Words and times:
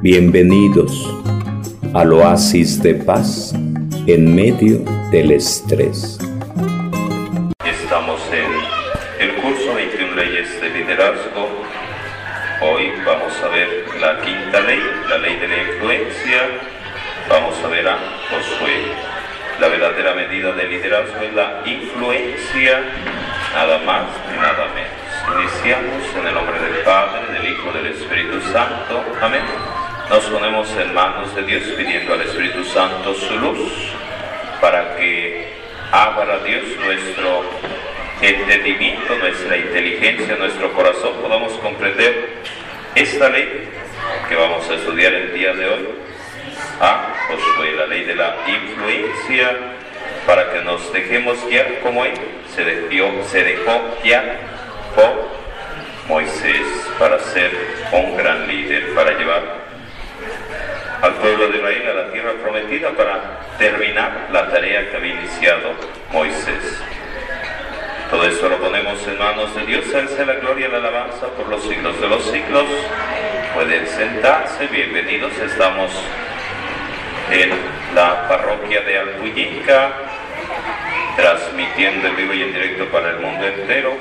Bienvenidos 0.00 1.12
al 1.92 2.12
oasis 2.12 2.80
de 2.80 2.94
paz 2.94 3.52
en 4.06 4.32
medio 4.32 4.78
del 5.10 5.32
estrés. 5.32 6.20
Estamos 7.64 8.20
en 8.30 9.26
el 9.28 9.34
curso 9.42 9.74
21 9.74 10.14
leyes 10.14 10.60
de 10.60 10.70
liderazgo. 10.70 11.48
Hoy 12.62 12.92
vamos 13.04 13.32
a 13.42 13.48
ver 13.48 13.86
la 14.00 14.20
quinta 14.20 14.60
ley, 14.60 14.80
la 15.08 15.18
ley 15.18 15.36
de 15.36 15.48
la 15.48 15.62
influencia. 15.64 16.42
Vamos 17.28 17.56
a 17.64 17.66
ver 17.66 17.88
a 17.88 17.98
Josué. 18.30 18.92
La 19.58 19.66
verdadera 19.66 20.14
medida 20.14 20.52
de 20.52 20.68
liderazgo 20.68 21.20
es 21.22 21.34
la 21.34 21.64
influencia, 21.66 22.82
nada 23.52 23.78
más 23.78 24.04
nada 24.36 24.68
menos. 24.76 25.42
Iniciamos 25.42 26.04
en 26.16 26.26
el 26.28 26.34
nombre 26.34 26.60
del 26.60 26.84
Padre, 26.84 27.32
del 27.32 27.52
Hijo, 27.52 27.72
del 27.72 27.86
Espíritu 27.86 28.40
Santo. 28.52 29.04
Amén. 29.20 29.42
Nos 30.10 30.24
ponemos 30.24 30.74
en 30.74 30.94
manos 30.94 31.34
de 31.36 31.42
Dios 31.42 31.64
pidiendo 31.76 32.14
al 32.14 32.22
Espíritu 32.22 32.64
Santo 32.64 33.12
su 33.14 33.38
luz 33.38 33.92
para 34.58 34.96
que 34.96 35.52
abra 35.92 36.38
Dios 36.38 36.64
nuestro 36.82 37.44
entendimiento, 38.22 39.14
nuestra 39.16 39.58
inteligencia, 39.58 40.34
nuestro 40.36 40.72
corazón, 40.72 41.12
podamos 41.20 41.52
comprender 41.58 42.38
esta 42.94 43.28
ley 43.28 43.68
que 44.30 44.34
vamos 44.34 44.68
a 44.70 44.74
estudiar 44.76 45.12
el 45.12 45.34
día 45.34 45.52
de 45.52 45.66
hoy. 45.66 45.88
A 46.80 47.14
Josué, 47.28 47.72
la 47.76 47.86
ley 47.86 48.04
de 48.04 48.14
la 48.14 48.34
influencia, 48.46 49.56
para 50.26 50.50
que 50.52 50.62
nos 50.62 50.90
dejemos 50.90 51.36
guiar 51.50 51.80
como 51.82 52.06
él. 52.06 52.14
Se 52.54 52.64
dejó, 52.64 53.24
se 53.24 53.44
dejó 53.44 53.80
guiar 54.02 54.38
por 54.94 55.28
Moisés 56.08 56.88
para 56.98 57.18
ser 57.18 57.50
un 57.92 58.16
gran 58.16 58.48
líder, 58.48 58.94
para 58.94 59.12
llevar 59.12 59.37
de 61.46 61.56
Israel 61.58 61.88
a 61.88 61.94
la 61.94 62.12
tierra 62.12 62.32
prometida 62.42 62.90
para 62.90 63.38
terminar 63.58 64.28
la 64.32 64.48
tarea 64.48 64.90
que 64.90 64.96
había 64.96 65.14
iniciado 65.14 65.70
Moisés. 66.12 66.82
Todo 68.10 68.24
esto 68.24 68.48
lo 68.48 68.58
ponemos 68.58 69.06
en 69.06 69.18
manos 69.18 69.54
de 69.54 69.66
Dios, 69.66 69.84
Él 69.94 70.08
sea 70.08 70.24
la 70.24 70.34
gloria 70.34 70.66
y 70.66 70.70
la 70.70 70.78
alabanza 70.78 71.28
por 71.36 71.46
los 71.48 71.62
siglos 71.62 72.00
de 72.00 72.08
los 72.08 72.24
siglos. 72.24 72.64
Pueden 73.54 73.86
sentarse, 73.86 74.66
bienvenidos, 74.66 75.32
estamos 75.38 75.92
en 77.30 77.50
la 77.94 78.26
parroquia 78.26 78.80
de 78.80 78.98
Albuyica, 78.98 79.92
transmitiendo 81.16 82.08
en 82.08 82.16
vivo 82.16 82.34
y 82.34 82.42
en 82.42 82.52
directo 82.52 82.86
para 82.86 83.10
el 83.10 83.20
mundo 83.20 83.46
entero 83.46 83.92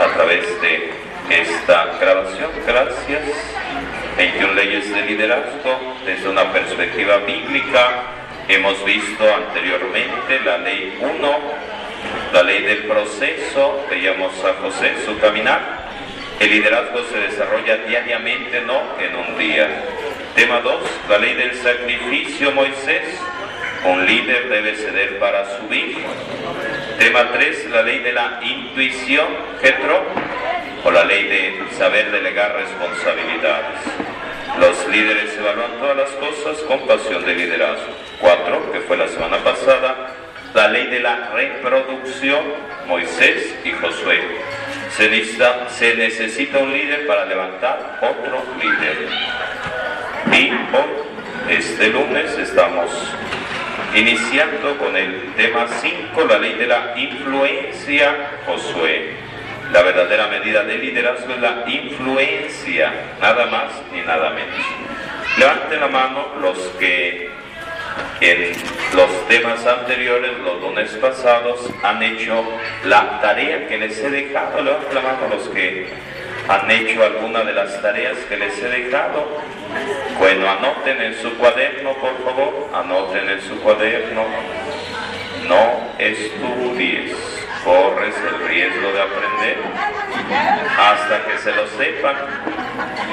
a 0.00 0.14
través 0.14 0.60
de 0.62 0.90
esta 1.28 1.98
grabación. 2.00 2.50
Gracias. 2.66 4.05
21 4.16 4.54
leyes 4.54 4.90
de 4.94 5.02
liderazgo 5.02 5.78
desde 6.06 6.28
una 6.30 6.50
perspectiva 6.50 7.18
bíblica. 7.18 8.02
Hemos 8.48 8.82
visto 8.82 9.24
anteriormente 9.34 10.40
la 10.42 10.56
ley 10.56 10.96
1, 10.98 11.40
la 12.32 12.42
ley 12.42 12.62
del 12.62 12.84
proceso, 12.84 13.84
veíamos 13.90 14.32
a 14.42 14.54
José 14.62 14.94
su 15.04 15.18
caminar. 15.18 15.60
El 16.40 16.50
liderazgo 16.50 17.02
se 17.12 17.18
desarrolla 17.18 17.76
diariamente, 17.86 18.62
no 18.62 18.80
en 18.98 19.16
un 19.16 19.38
día. 19.38 19.68
Tema 20.34 20.60
2, 20.60 20.82
la 21.10 21.18
ley 21.18 21.34
del 21.34 21.54
sacrificio 21.54 22.52
Moisés. 22.52 23.20
Un 23.84 24.06
líder 24.06 24.48
debe 24.48 24.76
ceder 24.76 25.18
para 25.18 25.58
subir. 25.58 25.98
Tema 26.98 27.30
3, 27.32 27.70
la 27.70 27.82
ley 27.82 27.98
de 27.98 28.12
la 28.12 28.40
intuición, 28.42 29.26
Getro, 29.60 30.02
o 30.84 30.90
la 30.90 31.04
ley 31.04 31.24
de 31.24 31.66
saber 31.76 32.10
delegar 32.10 32.54
responsabilidades. 32.54 34.05
Líderes 34.96 35.36
evalúan 35.36 35.72
todas 35.78 35.94
las 35.94 36.10
cosas 36.12 36.56
con 36.62 36.86
pasión 36.86 37.22
de 37.26 37.34
liderazgo. 37.34 37.92
4, 38.18 38.72
que 38.72 38.80
fue 38.80 38.96
la 38.96 39.06
semana 39.06 39.36
pasada, 39.44 40.14
la 40.54 40.68
ley 40.68 40.86
de 40.86 41.00
la 41.00 41.32
reproducción, 41.34 42.40
Moisés 42.86 43.56
y 43.62 43.72
Josué. 43.72 44.22
Se 44.96 45.10
necesita, 45.10 45.68
se 45.68 45.96
necesita 45.96 46.60
un 46.60 46.72
líder 46.72 47.06
para 47.06 47.26
levantar 47.26 47.98
otro 48.00 48.42
líder. 48.58 49.08
Y 50.32 50.50
hoy, 50.50 51.54
este 51.54 51.88
lunes, 51.88 52.38
estamos 52.38 52.90
iniciando 53.94 54.78
con 54.78 54.96
el 54.96 55.34
tema 55.34 55.66
5, 55.68 56.24
la 56.24 56.38
ley 56.38 56.54
de 56.54 56.68
la 56.68 56.94
influencia, 56.96 58.30
Josué. 58.46 59.25
La 59.72 59.82
verdadera 59.82 60.28
medida 60.28 60.62
de 60.62 60.78
liderazgo 60.78 61.32
es 61.34 61.40
la 61.40 61.64
influencia, 61.66 62.92
nada 63.20 63.46
más 63.46 63.72
ni 63.92 64.00
nada 64.00 64.30
menos. 64.30 64.64
Levanten 65.38 65.80
la 65.80 65.88
mano 65.88 66.26
los 66.40 66.58
que 66.78 67.28
en 68.20 68.52
los 68.94 69.28
temas 69.28 69.66
anteriores, 69.66 70.38
los 70.38 70.60
lunes 70.60 70.90
pasados, 71.00 71.68
han 71.82 72.02
hecho 72.02 72.44
la 72.84 73.20
tarea 73.20 73.66
que 73.66 73.78
les 73.78 73.98
he 73.98 74.10
dejado. 74.10 74.62
Levanten 74.62 74.94
la 74.94 75.00
mano 75.00 75.28
los 75.30 75.48
que 75.48 75.88
han 76.48 76.70
hecho 76.70 77.02
alguna 77.02 77.42
de 77.42 77.52
las 77.52 77.82
tareas 77.82 78.16
que 78.28 78.36
les 78.36 78.56
he 78.62 78.68
dejado. 78.68 79.26
Bueno, 80.18 80.48
anoten 80.48 81.02
en 81.02 81.20
su 81.20 81.36
cuaderno, 81.36 81.92
por 81.94 82.24
favor, 82.24 82.70
anoten 82.72 83.28
en 83.28 83.40
su 83.42 83.58
cuaderno. 83.60 84.24
No 85.48 85.90
estudies, 85.98 87.35
corres 87.66 88.14
el 88.16 88.48
riesgo 88.48 88.92
de 88.92 89.02
aprender 89.02 89.56
hasta 90.78 91.24
que 91.24 91.38
se 91.38 91.52
lo 91.52 91.66
sepan 91.66 92.14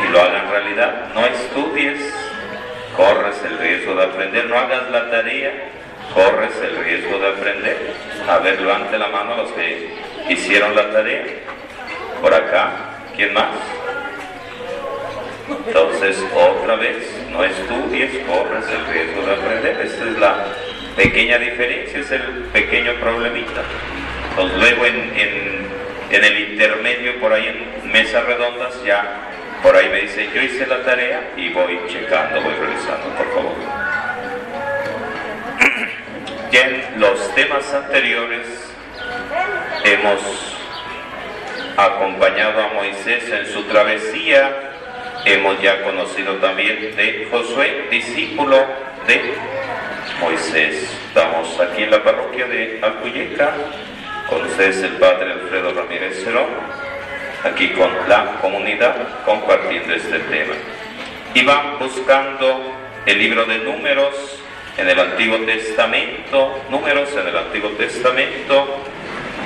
y 0.06 0.12
lo 0.12 0.22
hagan 0.22 0.52
realidad. 0.52 1.09
No 1.16 1.25
estudies, 1.25 2.14
corres 2.96 3.36
el 3.44 3.58
riesgo 3.58 3.96
de 3.96 4.03
aprender. 4.03 4.46
No 4.46 4.58
hagas 4.58 4.92
la 4.92 5.09
tarea, 5.09 5.52
corres 6.13 6.53
el 6.62 6.78
riesgo 6.86 7.18
de 7.18 7.30
aprender. 7.30 7.94
A 8.30 8.38
ver, 8.38 8.62
levante 8.62 8.97
la 8.97 9.08
mano 9.08 9.38
los 9.38 9.52
que 9.53 9.96
hicieron 10.30 10.75
la 10.75 10.92
tarea. 10.92 11.25
Por 12.22 12.34
acá, 12.34 12.69
¿quién 13.16 13.34
más? 13.34 13.50
Entonces, 15.68 16.24
otra 16.36 16.75
vez, 16.75 16.97
no 17.31 17.44
estudies, 17.44 18.12
corres 18.28 18.66
el 18.69 18.86
riesgo 18.94 19.25
de 19.25 19.34
aprender. 19.34 19.81
Esta 19.81 20.03
es 20.06 20.19
la 20.19 20.46
pequeña 20.96 21.40
diferencia, 21.40 22.00
es 22.00 22.12
el 22.12 22.22
pequeño 22.53 22.94
problemita. 23.00 23.63
Entonces, 24.36 24.58
luego 24.58 24.86
en, 24.88 25.12
en, 26.10 26.24
el 26.24 26.52
intermedio, 26.52 27.20
por 27.20 27.34
ahí 27.34 27.46
en 27.46 27.92
mesas 27.92 28.26
redondas, 28.26 28.84
ya 28.84 29.30
por 29.62 29.76
ahí 29.76 29.90
me 29.90 30.02
dice, 30.02 30.28
yo 30.34 30.42
hice 30.42 30.66
la 30.66 30.82
tarea 30.82 31.34
y 31.38 31.50
voy 31.50 31.80
checando, 31.88 32.42
voy 32.42 32.56
revisando, 32.56 33.10
por 33.16 33.32
favor. 33.32 33.54
Ya 36.52 36.62
en 36.62 37.00
los 37.00 37.36
temas 37.36 37.72
anteriores 37.74 38.48
hemos 39.84 40.20
acompañado 41.78 42.64
a 42.64 42.74
Moisés 42.74 43.32
en 43.32 43.46
su 43.54 43.64
travesía, 43.66 44.52
hemos 45.26 45.62
ya 45.62 45.84
conocido 45.84 46.38
también 46.38 46.96
de 46.96 47.28
Josué, 47.30 47.86
discípulo 47.92 48.66
de 49.08 49.36
Moisés. 50.20 50.92
Estamos 51.08 51.60
aquí 51.60 51.84
en 51.84 51.92
la 51.92 52.04
parroquia 52.04 52.48
de 52.48 52.80
Alcuyeca, 52.82 53.54
ustedes 54.54 54.84
el 54.84 54.94
padre 54.94 55.32
Alfredo 55.32 55.74
Ramírez 55.74 56.24
Cerón, 56.24 56.46
aquí 57.44 57.70
con 57.70 57.90
la 58.08 58.40
comunidad 58.42 58.96
compartiendo 59.26 59.94
este 59.94 60.20
tema. 60.20 60.54
Y 61.34 61.44
van 61.44 61.80
buscando 61.80 62.74
el 63.06 63.18
libro 63.18 63.46
de 63.46 63.58
números 63.58 64.14
en 64.78 64.90
el 64.90 65.00
Antiguo 65.00 65.38
Testamento, 65.40 66.62
números 66.70 67.10
en 67.14 67.28
el 67.28 67.38
Antiguo 67.38 67.72
Testamento, 67.72 68.80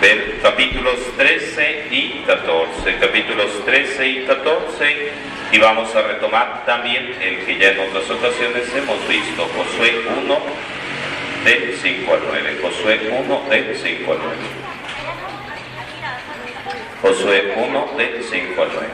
ver 0.02 0.40
capítulos 0.42 0.96
13 1.18 1.88
y 1.90 2.24
14, 2.28 2.98
capítulos 3.00 3.66
13 3.66 4.08
y 4.08 4.26
14, 4.26 5.12
y 5.54 5.60
vamos 5.60 5.96
a 5.96 6.02
retomar 6.02 6.66
también 6.66 7.16
el 7.22 7.46
que 7.46 7.58
ya 7.58 7.72
en 7.72 7.80
otras 7.80 8.10
ocasiones 8.10 8.74
hemos 8.76 9.08
visto, 9.08 9.48
Josué 9.56 10.02
1, 10.24 10.38
de 11.46 11.78
5 11.82 12.14
al 12.14 12.20
9, 12.28 12.60
Josué 12.62 13.00
1, 13.10 13.44
de 13.50 13.76
5 13.76 14.12
al 14.12 14.18
9. 14.22 14.67
Josué 17.02 17.54
1, 17.56 17.94
de 17.98 18.24
5 18.24 18.62
al 18.62 18.70
9. 18.74 18.88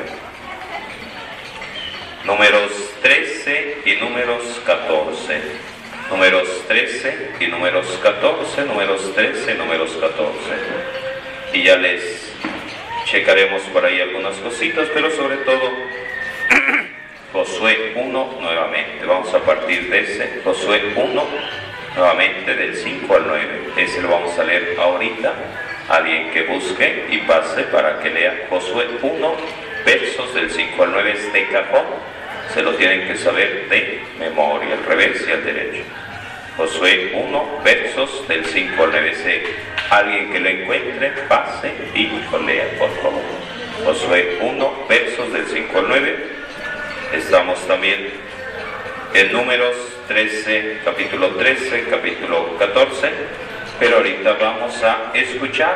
Números 2.26 2.72
13 3.02 3.82
y 3.86 3.96
números 3.96 4.62
14 4.66 5.74
números 6.10 6.48
13 6.68 7.32
y 7.40 7.48
números 7.48 7.88
14, 8.04 8.66
números 8.66 9.14
13 9.16 9.54
y 9.54 9.58
números 9.58 9.98
14. 10.00 10.30
Y 11.54 11.64
ya 11.64 11.78
les 11.78 12.32
checaremos 13.06 13.62
por 13.64 13.86
ahí 13.86 14.00
algunas 14.00 14.36
cositas, 14.38 14.88
pero 14.94 15.10
sobre 15.12 15.38
todo 15.38 15.72
Josué 17.34 17.94
1 17.96 18.38
nuevamente. 18.42 19.06
Vamos 19.06 19.34
a 19.34 19.40
partir 19.40 19.90
de 19.90 20.02
ese 20.02 20.42
Josué 20.44 20.94
1 20.96 21.28
nuevamente 21.96 22.56
del 22.56 22.76
5 22.76 23.16
al 23.16 23.28
9. 23.28 23.60
Ese 23.78 24.02
lo 24.02 24.10
vamos 24.10 24.38
a 24.38 24.44
leer 24.44 24.76
ahorita. 24.80 25.34
Alguien 25.90 26.32
que 26.32 26.44
busque 26.44 27.06
y 27.10 27.18
pase 27.20 27.64
para 27.64 28.00
que 28.00 28.10
lea 28.10 28.48
Josué 28.50 28.88
1, 29.02 29.38
versos 29.86 30.34
del 30.34 30.50
5 30.50 30.84
al 30.84 30.92
9 30.92 31.12
este 31.12 31.48
cajón 31.50 31.86
se 32.54 32.62
lo 32.62 32.74
tienen 32.76 33.08
que 33.08 33.18
saber 33.18 33.68
de 33.70 34.02
memoria, 34.20 34.76
al 34.76 34.86
revés 34.86 35.26
y 35.28 35.32
al 35.32 35.44
derecho. 35.44 35.84
Josué 36.56 37.12
1, 37.14 37.62
versos 37.64 38.28
del 38.28 38.46
5 38.46 38.84
al 38.84 38.92
9. 38.92 39.44
Alguien 39.90 40.32
que 40.32 40.40
lo 40.40 40.50
encuentre, 40.50 41.10
pase 41.28 41.72
y 41.96 42.10
lo 42.32 42.40
lea, 42.44 42.66
por 42.78 42.90
favor. 43.02 43.22
Josué 43.84 44.38
1, 44.42 44.86
versos 44.88 45.34
del 45.34 45.46
5 45.48 45.80
al 45.80 45.88
9. 45.88 46.28
Estamos 47.14 47.68
también 47.68 48.10
en 49.14 49.32
números 49.32 49.76
13, 50.08 50.82
capítulo 50.86 51.30
13, 51.30 51.86
capítulo 51.90 52.56
14. 52.58 53.10
Pero 53.80 53.98
ahorita 53.98 54.34
vamos 54.34 54.84
a 54.84 55.12
escuchar 55.14 55.76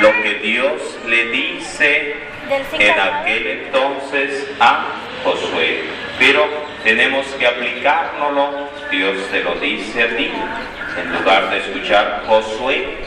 lo 0.00 0.12
que 0.22 0.34
Dios 0.34 0.98
le 1.06 1.26
dice 1.26 2.16
en 2.78 3.00
aquel 3.00 3.46
entonces 3.46 4.50
a 4.60 4.86
Josué. 5.24 5.84
Pero 6.18 6.46
tenemos 6.82 7.26
que 7.38 7.46
aplicárnoslo, 7.46 8.68
Dios 8.90 9.16
te 9.30 9.42
lo 9.42 9.54
dice 9.56 10.02
a 10.02 10.16
ti. 10.16 10.30
En 10.98 11.12
lugar 11.12 11.50
de 11.50 11.58
escuchar 11.58 12.22
Josué, 12.26 12.98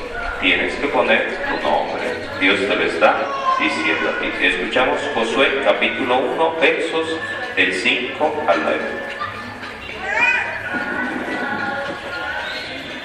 tienes 0.42 0.74
que 0.76 0.88
poner 0.88 1.38
tu 1.48 1.68
nombre. 1.68 2.04
Dios 2.40 2.60
te 2.60 2.76
lo 2.76 2.84
está 2.84 3.16
diciendo 3.60 4.10
a 4.10 4.20
ti. 4.20 4.46
Escuchamos 4.46 5.00
Josué 5.14 5.62
capítulo 5.64 6.18
1, 6.18 6.56
versos 6.60 7.18
del 7.56 7.74
5 7.74 8.46
al 8.48 8.64
9. 8.64 8.80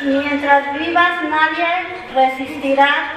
Mientras 0.05 0.77
vivas 0.77 1.23
nadie 1.23 1.65
resistirá, 2.13 3.13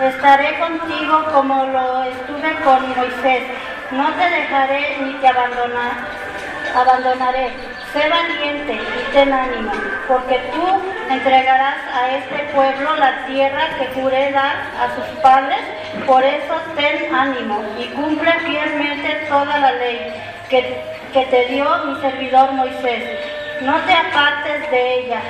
estaré 0.00 0.56
contigo 0.60 1.24
como 1.32 1.64
lo 1.64 2.04
estuve 2.04 2.54
con 2.62 2.88
Moisés. 2.96 3.42
No 3.90 4.08
te 4.12 4.30
dejaré 4.30 4.98
ni 5.00 5.14
te 5.14 5.26
abandonaré. 5.26 7.50
Sé 7.92 8.08
valiente 8.08 8.74
y 8.74 9.12
ten 9.12 9.32
ánimo, 9.32 9.72
porque 10.06 10.38
tú 10.52 10.64
entregarás 11.12 11.78
a 11.92 12.16
este 12.16 12.44
pueblo 12.54 12.94
la 12.96 13.26
tierra 13.26 13.70
que 13.76 13.88
juré 14.00 14.30
dar 14.30 14.54
a 14.80 14.86
sus 14.94 15.18
padres. 15.20 15.58
Por 16.06 16.22
eso 16.22 16.60
ten 16.76 17.12
ánimo 17.12 17.60
y 17.76 17.88
cumple 17.88 18.32
fielmente 18.34 19.26
toda 19.28 19.58
la 19.58 19.72
ley 19.72 20.14
que, 20.48 20.80
que 21.12 21.26
te 21.26 21.46
dio 21.46 21.66
mi 21.86 22.00
servidor 22.00 22.52
Moisés. 22.52 23.18
No 23.62 23.80
te 23.80 23.92
apartes 23.92 24.70
de 24.70 25.00
ella 25.00 25.20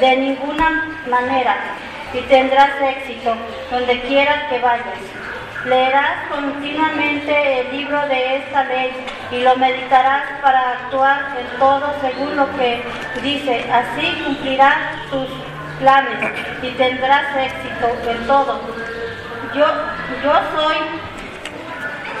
de 0.00 0.16
ninguna 0.16 0.98
manera 1.08 1.56
y 2.12 2.20
tendrás 2.22 2.70
éxito 2.80 3.34
donde 3.70 4.00
quieras 4.02 4.44
que 4.50 4.58
vayas. 4.58 4.98
Leerás 5.64 6.28
continuamente 6.30 7.60
el 7.60 7.76
libro 7.76 8.00
de 8.08 8.36
esta 8.36 8.64
ley 8.64 8.92
y 9.32 9.40
lo 9.40 9.56
meditarás 9.56 10.22
para 10.40 10.72
actuar 10.72 11.36
en 11.38 11.58
todo 11.58 11.94
según 12.00 12.36
lo 12.36 12.46
que 12.56 12.82
dice. 13.22 13.66
Así 13.70 14.22
cumplirás 14.24 15.10
tus 15.10 15.28
planes 15.80 16.18
y 16.62 16.70
tendrás 16.70 17.36
éxito 17.36 18.10
en 18.10 18.26
todo. 18.26 18.60
Yo, 19.54 19.66
yo 20.22 20.32
soy 20.56 20.76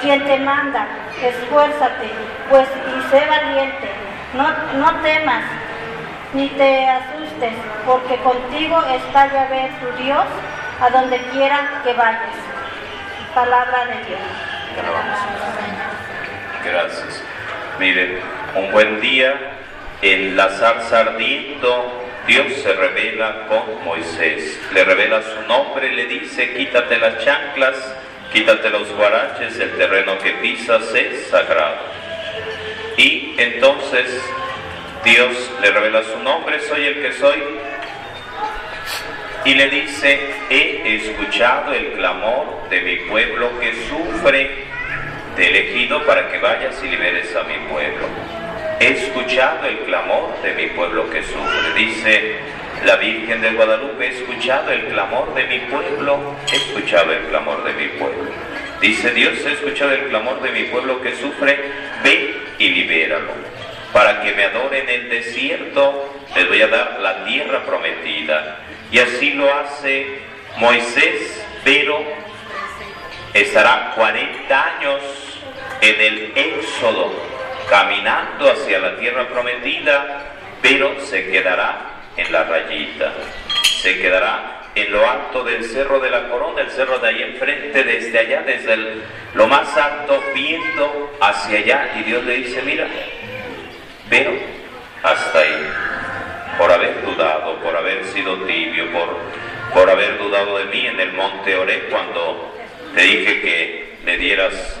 quien 0.02 0.24
te 0.24 0.38
manda. 0.40 0.86
Esfuérzate, 1.22 2.10
pues 2.50 2.68
y 2.68 3.10
sé 3.10 3.24
valiente. 3.26 3.88
No, 4.34 4.48
no 4.78 5.00
temas 5.00 5.44
ni 6.34 6.48
te 6.50 6.86
asustes, 6.86 7.17
porque 7.86 8.16
contigo 8.18 8.82
está 8.84 9.32
Yahvé 9.32 9.70
tu 9.80 10.02
Dios, 10.02 10.24
a 10.80 10.90
donde 10.90 11.18
quiera 11.32 11.80
que 11.84 11.92
vayas. 11.92 12.34
Palabra 13.34 13.86
de 13.86 14.04
Dios. 14.04 14.20
Gracias. 16.64 17.22
Miren, 17.78 18.20
un 18.56 18.72
buen 18.72 19.00
día 19.00 19.34
en 20.02 20.36
la 20.36 20.48
zarza 20.50 21.00
ardiendo, 21.00 22.04
Dios 22.26 22.52
se 22.62 22.72
revela 22.72 23.46
con 23.48 23.84
Moisés. 23.84 24.60
Le 24.72 24.84
revela 24.84 25.22
su 25.22 25.42
nombre, 25.48 25.92
le 25.92 26.06
dice, 26.06 26.54
quítate 26.54 26.98
las 26.98 27.24
chanclas, 27.24 27.76
quítate 28.32 28.70
los 28.70 28.90
guaraches, 28.92 29.58
el 29.60 29.76
terreno 29.76 30.18
que 30.18 30.32
pisas 30.32 30.92
es 30.94 31.28
sagrado. 31.28 31.78
Y 32.96 33.34
entonces 33.38 34.22
Dios 35.04 35.50
le 35.62 35.70
revela 35.70 36.02
su 36.02 36.18
nombre, 36.22 36.60
soy 36.60 36.84
el 36.86 37.00
que 37.00 37.12
soy, 37.12 37.42
y 39.44 39.54
le 39.54 39.68
dice, 39.68 40.20
he 40.50 40.96
escuchado 40.96 41.72
el 41.72 41.92
clamor 41.92 42.68
de 42.68 42.80
mi 42.80 42.96
pueblo 43.08 43.58
que 43.60 43.72
sufre, 43.88 44.64
te 45.36 45.44
he 45.44 45.48
elegido 45.48 46.04
para 46.04 46.28
que 46.28 46.38
vayas 46.38 46.82
y 46.82 46.88
liberes 46.88 47.34
a 47.36 47.44
mi 47.44 47.54
pueblo. 47.70 48.06
He 48.80 48.88
escuchado 48.88 49.66
el 49.66 49.78
clamor 49.80 50.40
de 50.42 50.52
mi 50.54 50.66
pueblo 50.68 51.08
que 51.10 51.22
sufre. 51.22 51.74
Dice 51.76 52.36
la 52.84 52.96
Virgen 52.96 53.40
de 53.40 53.50
Guadalupe, 53.52 54.04
he 54.04 54.18
escuchado 54.18 54.72
el 54.72 54.86
clamor 54.88 55.32
de 55.34 55.44
mi 55.44 55.58
pueblo, 55.60 56.36
he 56.52 56.56
escuchado 56.56 57.12
el 57.12 57.24
clamor 57.24 57.64
de 57.64 57.72
mi 57.72 57.88
pueblo. 57.98 58.30
Dice 58.80 59.12
Dios, 59.12 59.34
he 59.46 59.52
escuchado 59.52 59.92
el 59.92 60.08
clamor 60.08 60.42
de 60.42 60.50
mi 60.50 60.64
pueblo 60.64 61.00
que 61.00 61.14
sufre, 61.16 61.58
ve 62.02 62.34
y 62.58 62.68
libéralo 62.70 63.57
para 63.92 64.22
que 64.22 64.32
me 64.32 64.44
adoren 64.44 64.88
en 64.88 65.02
el 65.02 65.08
desierto, 65.08 66.14
les 66.34 66.48
voy 66.48 66.62
a 66.62 66.68
dar 66.68 66.98
la 67.00 67.24
tierra 67.24 67.64
prometida. 67.64 68.58
Y 68.90 68.98
así 68.98 69.32
lo 69.32 69.52
hace 69.52 70.20
Moisés, 70.58 71.44
pero 71.64 72.02
estará 73.34 73.92
40 73.94 74.64
años 74.64 75.02
en 75.80 76.00
el 76.00 76.32
éxodo, 76.34 77.12
caminando 77.68 78.50
hacia 78.50 78.78
la 78.78 78.96
tierra 78.96 79.28
prometida, 79.28 80.32
pero 80.62 80.98
se 81.00 81.30
quedará 81.30 81.78
en 82.16 82.32
la 82.32 82.44
rayita, 82.44 83.12
se 83.62 84.00
quedará 84.00 84.62
en 84.74 84.92
lo 84.92 85.08
alto 85.08 85.44
del 85.44 85.64
cerro 85.64 86.00
de 86.00 86.10
la 86.10 86.28
corona, 86.28 86.62
el 86.62 86.70
cerro 86.70 86.98
de 86.98 87.08
ahí 87.08 87.22
enfrente, 87.22 87.84
desde 87.84 88.18
allá, 88.18 88.42
desde 88.42 88.76
lo 89.34 89.46
más 89.46 89.76
alto, 89.76 90.22
viendo 90.34 91.16
hacia 91.20 91.58
allá, 91.58 91.92
y 91.98 92.02
Dios 92.04 92.24
le 92.24 92.34
dice, 92.34 92.62
mira, 92.62 92.86
pero 94.08 94.32
hasta 95.02 95.38
ahí, 95.38 95.66
por 96.58 96.72
haber 96.72 97.04
dudado, 97.04 97.56
por 97.60 97.76
haber 97.76 98.04
sido 98.06 98.36
tibio, 98.44 98.90
por, 98.92 99.16
por 99.72 99.90
haber 99.90 100.18
dudado 100.18 100.58
de 100.58 100.64
mí 100.66 100.86
en 100.86 100.98
el 101.00 101.12
monte 101.12 101.54
Oré 101.56 101.88
cuando 101.90 102.54
te 102.94 103.02
dije 103.02 103.40
que 103.40 103.98
le 104.04 104.18
dieras 104.18 104.80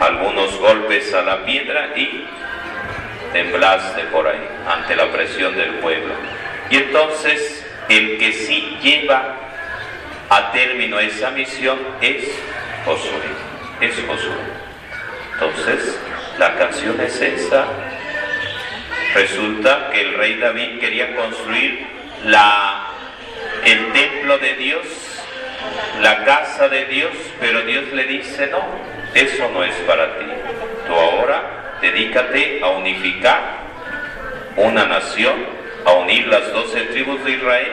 algunos 0.00 0.56
golpes 0.58 1.12
a 1.14 1.22
la 1.22 1.44
piedra 1.44 1.90
y 1.96 2.26
temblaste 3.32 4.02
por 4.04 4.26
ahí 4.26 4.48
ante 4.68 4.96
la 4.96 5.10
presión 5.10 5.56
del 5.56 5.74
pueblo. 5.74 6.14
Y 6.70 6.76
entonces 6.76 7.64
el 7.88 8.18
que 8.18 8.32
sí 8.32 8.78
lleva 8.82 9.36
a 10.28 10.52
término 10.52 10.98
esa 10.98 11.30
misión 11.30 11.78
es 12.00 12.24
Josué, 12.84 13.10
es 13.80 13.94
Josué. 14.06 14.66
Entonces, 15.34 15.98
la 16.38 16.56
canción 16.56 17.00
es 17.00 17.20
esa, 17.20 17.66
Resulta 19.16 19.88
que 19.90 20.02
el 20.02 20.12
rey 20.12 20.34
David 20.34 20.78
quería 20.78 21.16
construir 21.16 21.86
la, 22.26 22.88
el 23.64 23.90
templo 23.94 24.36
de 24.36 24.56
Dios, 24.56 24.86
la 26.02 26.22
casa 26.22 26.68
de 26.68 26.84
Dios, 26.84 27.12
pero 27.40 27.62
Dios 27.62 27.90
le 27.94 28.04
dice, 28.04 28.46
no, 28.48 28.62
eso 29.14 29.48
no 29.54 29.64
es 29.64 29.74
para 29.86 30.18
ti. 30.18 30.26
Tú 30.86 30.92
ahora 30.92 31.78
dedícate 31.80 32.60
a 32.62 32.68
unificar 32.68 33.40
una 34.56 34.84
nación, 34.84 35.46
a 35.86 35.92
unir 35.92 36.26
las 36.26 36.52
doce 36.52 36.82
tribus 36.82 37.24
de 37.24 37.30
Israel. 37.30 37.72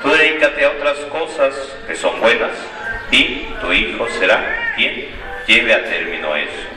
Tú 0.00 0.10
dedícate 0.10 0.64
a 0.64 0.70
otras 0.70 0.98
cosas 1.10 1.54
que 1.88 1.96
son 1.96 2.20
buenas 2.20 2.52
y 3.10 3.48
tu 3.60 3.72
hijo 3.72 4.06
será 4.20 4.74
quien 4.76 5.08
lleve 5.44 5.74
a 5.74 5.82
término 5.82 6.36
eso. 6.36 6.68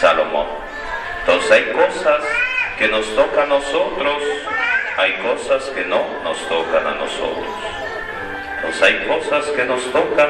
Salomón. 0.00 0.46
Entonces 1.20 1.52
hay 1.52 1.64
cosas 1.64 2.22
que 2.78 2.88
nos 2.88 3.06
toca 3.14 3.44
a 3.44 3.46
nosotros, 3.46 4.22
hay 4.98 5.12
cosas 5.14 5.64
que 5.70 5.84
no 5.84 6.04
nos 6.22 6.38
tocan 6.48 6.86
a 6.86 6.94
nosotros. 6.94 7.46
Entonces 8.56 8.82
hay 8.82 9.06
cosas 9.06 9.46
que 9.46 9.64
nos 9.64 9.92
tocan, 9.92 10.28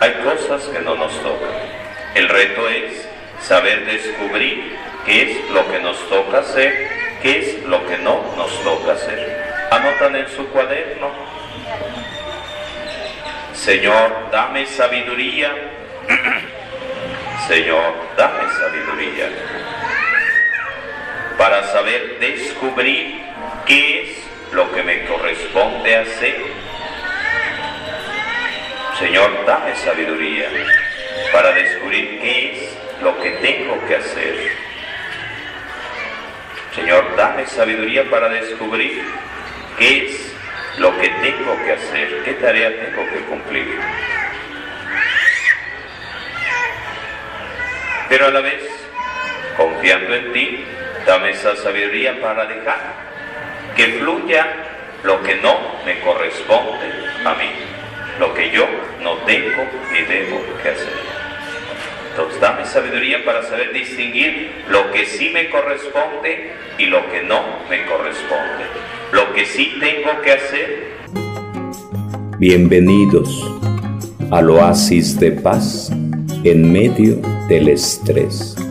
hay 0.00 0.12
cosas 0.24 0.64
que 0.64 0.80
no 0.80 0.94
nos 0.94 1.12
tocan. 1.22 1.50
El 2.14 2.28
reto 2.28 2.68
es 2.68 3.06
saber 3.40 3.84
descubrir 3.84 4.76
qué 5.04 5.22
es 5.22 5.50
lo 5.50 5.70
que 5.70 5.78
nos 5.80 6.08
toca 6.08 6.38
hacer, 6.38 6.88
qué 7.22 7.38
es 7.38 7.64
lo 7.64 7.86
que 7.86 7.98
no 7.98 8.22
nos 8.36 8.62
toca 8.62 8.92
hacer. 8.92 9.44
Anotan 9.70 10.16
en 10.16 10.28
su 10.28 10.46
cuaderno, 10.48 11.10
Señor, 13.52 14.30
dame 14.30 14.66
sabiduría. 14.66 15.52
Señor, 17.48 17.94
dame 18.16 18.50
sabiduría 18.58 19.28
para 21.38 21.64
saber 21.72 22.18
descubrir 22.20 23.20
qué 23.66 24.02
es 24.02 24.18
lo 24.52 24.70
que 24.72 24.82
me 24.82 25.04
corresponde 25.04 25.96
hacer. 25.96 26.36
Señor, 28.98 29.44
dame 29.44 29.74
sabiduría 29.76 30.48
para 31.32 31.52
descubrir 31.52 32.20
qué 32.20 32.52
es 32.52 33.02
lo 33.02 33.20
que 33.20 33.30
tengo 33.30 33.84
que 33.86 33.96
hacer. 33.96 34.52
Señor, 36.74 37.16
dame 37.16 37.46
sabiduría 37.46 38.08
para 38.10 38.28
descubrir 38.28 39.02
qué 39.78 40.06
es 40.06 40.34
lo 40.78 40.96
que 40.98 41.08
tengo 41.08 41.56
que 41.64 41.72
hacer, 41.72 42.22
qué 42.24 42.34
tarea 42.34 42.68
tengo 42.68 43.08
que 43.10 43.20
cumplir. 43.20 43.78
Pero 48.08 48.26
a 48.26 48.30
la 48.30 48.40
vez, 48.40 48.62
confiando 49.56 50.14
en 50.14 50.32
ti, 50.32 50.64
dame 51.06 51.30
esa 51.30 51.54
sabiduría 51.56 52.20
para 52.20 52.46
dejar 52.46 52.78
que 53.76 53.84
fluya 53.98 54.46
lo 55.02 55.22
que 55.22 55.36
no 55.36 55.56
me 55.84 56.00
corresponde 56.00 56.86
a 57.24 57.34
mí, 57.34 57.50
lo 58.18 58.32
que 58.32 58.50
yo 58.50 58.66
no 59.02 59.16
tengo 59.26 59.64
ni 59.92 60.00
debo 60.02 60.40
que 60.62 60.70
hacer. 60.70 60.92
Entonces 62.10 62.40
dame 62.40 62.64
sabiduría 62.64 63.24
para 63.24 63.42
saber 63.42 63.72
distinguir 63.72 64.64
lo 64.68 64.90
que 64.92 65.04
sí 65.04 65.30
me 65.30 65.50
corresponde 65.50 66.52
y 66.78 66.86
lo 66.86 67.06
que 67.10 67.22
no 67.22 67.42
me 67.68 67.84
corresponde, 67.84 68.64
lo 69.12 69.32
que 69.34 69.44
sí 69.44 69.74
tengo 69.80 70.20
que 70.22 70.32
hacer. 70.32 70.94
Bienvenidos 72.38 73.50
al 74.30 74.50
oasis 74.50 75.18
de 75.18 75.32
paz 75.32 75.90
en 76.44 76.72
medio 76.72 77.16
del 77.48 77.68
estrés. 77.68 78.63